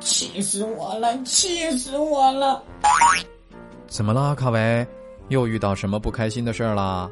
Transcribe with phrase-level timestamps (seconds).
[0.00, 1.16] 气死我了！
[1.24, 2.62] 气死我了！
[3.86, 4.86] 怎么了，卡维？
[5.28, 7.10] 又遇到什么不开心的事儿啦？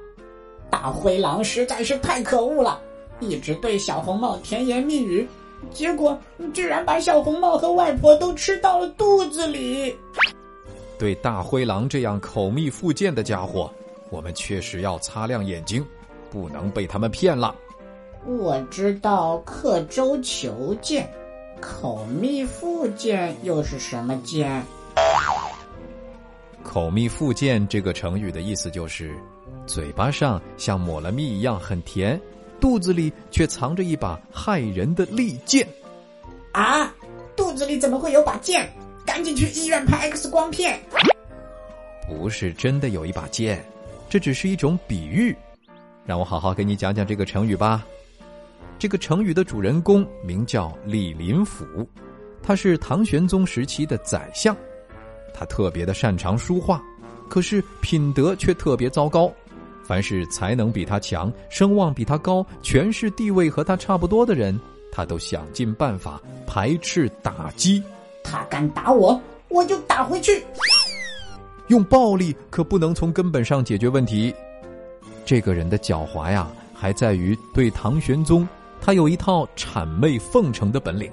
[0.70, 2.80] 大灰狼实在是太可恶了，
[3.20, 5.26] 一直对小红帽甜言蜜语，
[5.70, 6.18] 结果
[6.52, 9.94] 居然把小红帽和外婆都吃到了肚子里。
[10.98, 13.70] 对大灰狼这样口蜜腹剑的家伙，
[14.10, 15.84] 我们确实要擦亮眼睛，
[16.30, 17.54] 不能被他们骗了。
[18.24, 21.08] 我知道刻舟求剑，
[21.60, 24.62] 口蜜腹剑又是什么剑？
[26.62, 29.14] 口蜜腹剑这个成语的意思就是，
[29.66, 32.20] 嘴巴上像抹了蜜一样很甜，
[32.60, 35.66] 肚子里却藏着一把害人的利剑。
[36.52, 36.92] 啊！
[37.36, 38.70] 肚子里怎么会有把剑？
[39.04, 40.80] 赶紧去医院拍 X 光片。
[42.08, 43.64] 不是真的有一把剑，
[44.08, 45.36] 这只是一种比喻。
[46.04, 47.84] 让我好好给你讲讲这个成语吧。
[48.78, 51.64] 这个成语的主人公名叫李林甫，
[52.42, 54.54] 他是唐玄宗时期的宰相。
[55.32, 56.82] 他特别的擅长书画，
[57.28, 59.32] 可是品德却特别糟糕。
[59.82, 64.58] 凡是才能比他强、声望比他高、权势地位和他差不多的人，
[64.90, 67.82] 他都想尽办法排斥打击。
[68.24, 70.44] 他敢打我，我就打回去。
[71.68, 74.34] 用暴力可不能从根本上解决问题。
[75.24, 78.46] 这个人的狡猾呀，还在于对唐玄宗，
[78.86, 81.10] 他有一套谄媚奉承的本领。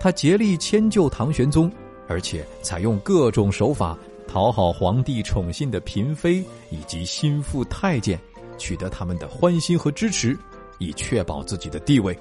[0.00, 1.70] 他竭力迁就唐玄宗。
[2.06, 3.96] 而且采用各种手法
[4.28, 8.18] 讨好皇帝宠信的嫔妃以及心腹太监，
[8.58, 10.36] 取得他们的欢心和支持，
[10.78, 12.14] 以确保自己的地位。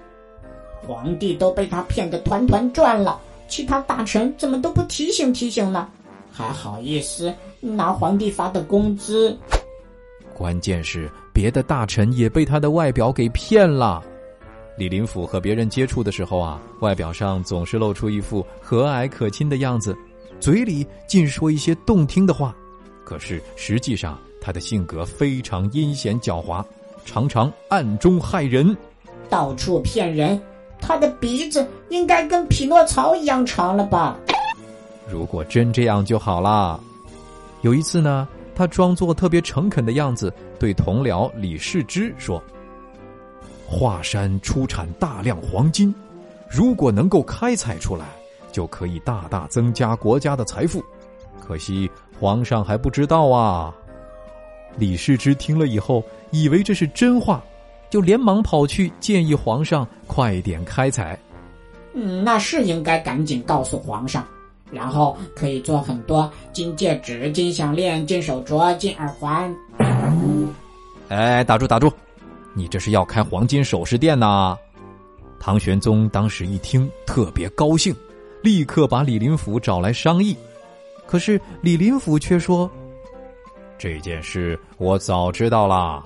[0.87, 5.89] 皇帝都被他骗得团团转了，其他大臣怎么都不提醒提醒呢？
[6.31, 9.37] 还好意思拿皇帝发的工资？
[10.33, 14.01] 关键是别的大臣也被他的外表给骗了。
[14.75, 19.95] 李林甫和别人接触的时候啊，外表上总是露出一副和蔼可亲的样子，
[20.39, 22.55] 嘴里尽说一些动听的话，
[23.03, 26.65] 可是实际上他的性格非常阴险狡猾，
[27.05, 28.75] 常常暗中害人，
[29.29, 30.41] 到处骗人。
[30.81, 34.17] 他的鼻子应该跟匹诺曹一样长了吧？
[35.07, 36.79] 如果真这样就好啦。
[37.61, 42.43] 有一次呢，他装作特别诚恳的样子，对同僚李世之说。
[43.73, 45.93] 华山出产大量黄金，
[46.47, 48.05] 如果能够开采出来，
[48.51, 50.81] 就可以大大增加国家的财富。
[51.41, 51.89] 可惜
[52.19, 53.73] 皇上还不知道啊！
[54.77, 57.43] 李世之听了以后，以为这是真话，
[57.89, 61.17] 就连忙跑去建议皇上快点开采。
[61.95, 64.23] 嗯，那是应该赶紧告诉皇上，
[64.71, 69.53] 然后可以做很多金戒指、金项链、金手镯、金耳环。
[71.09, 71.91] 哎，打住，打住！
[72.53, 74.57] 你这是要开黄金首饰店呐？
[75.39, 77.93] 唐玄宗当时一听特别高兴，
[78.41, 80.37] 立刻把李林甫找来商议。
[81.05, 82.69] 可是李林甫却说
[83.77, 86.01] ：“这件事我早知道啦，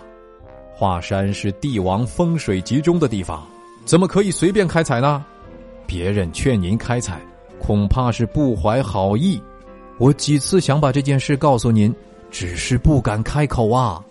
[0.74, 3.46] 华山是帝王风水集中的地方，
[3.85, 5.24] 怎么可以随便开采呢？
[5.85, 7.22] 别人劝您开采，
[7.59, 9.40] 恐怕是不怀好意。
[10.00, 11.94] 我几次想把这件事告诉您，
[12.31, 14.03] 只是不敢开口啊。”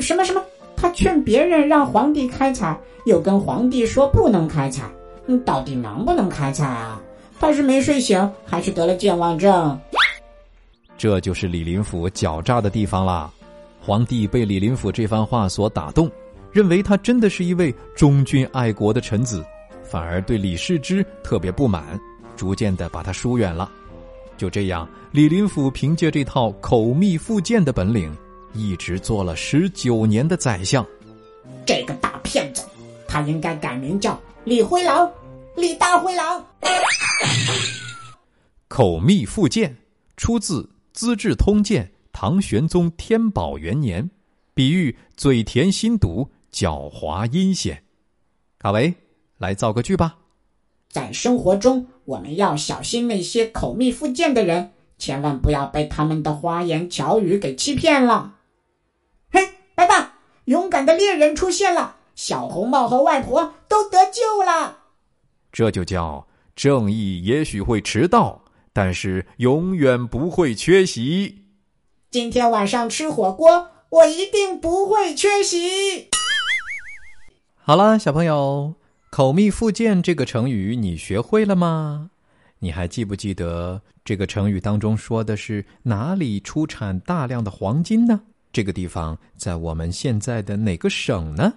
[0.00, 0.42] 什么什么？
[0.84, 4.82] 他劝别人让皇帝开采，又跟皇帝说不能开采，
[5.26, 7.00] 嗯，到底能不能开采啊？
[7.40, 9.80] 他是没睡醒，还是得了健忘症？
[10.98, 13.32] 这就是李林甫狡诈的地方啦。
[13.80, 16.10] 皇帝被李林甫这番话所打动，
[16.52, 19.42] 认为他真的是一位忠君爱国的臣子，
[19.82, 21.98] 反而对李世之特别不满，
[22.36, 23.70] 逐渐的把他疏远了。
[24.36, 28.14] 就这样，李林甫凭借这套口蜜腹剑的本领。
[28.54, 30.86] 一直做了十九年的宰相，
[31.66, 32.64] 这个大骗子，
[33.08, 35.10] 他应该改名叫李灰狼，
[35.56, 36.44] 李大灰狼。
[38.68, 39.76] 口蜜腹剑
[40.16, 44.08] 出自《资治通鉴》，唐玄宗天宝元年，
[44.54, 47.82] 比喻嘴甜心毒、狡猾阴险。
[48.60, 48.94] 卡维，
[49.38, 50.16] 来造个句吧。
[50.88, 58.36] 在生活中，我们要小心那些口蜜腹剑的人，千万不要被他们的花言巧语给欺骗了。
[60.46, 64.80] 勇敢的猎人出现了，小红帽和外婆都得救了。
[65.50, 71.46] 这就叫正义，也许会迟到，但是永远不会缺席。
[72.10, 76.10] 今天晚上吃火锅，我一定不会缺席。
[77.54, 78.74] 好了，小朋友，
[79.10, 82.10] 口蜜腹剑这个成语你学会了吗？
[82.58, 88.20] 你还记不记得这个成语当中说的是哪里出产大量的黄金呢？
[88.54, 91.52] 这个地方在我们现在的哪个省呢？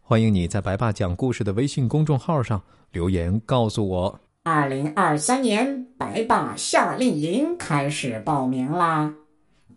[0.00, 2.60] 欢迎你在白爸讲故事的微信公众号上
[2.90, 4.20] 留言告诉我。
[4.42, 9.14] 二零二三年白爸夏令营开始报名啦！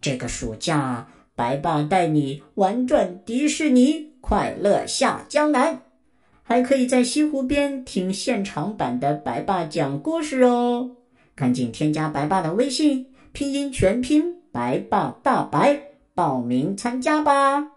[0.01, 5.79] 这个暑假，白爸带你玩转迪士尼，快乐下江南，
[6.41, 10.89] 还可以在西湖边听现场版的白爸讲故事哦！
[11.35, 15.79] 赶紧添加白爸的微信，拼音全拼白爸大白，
[16.15, 17.72] 报名参加吧！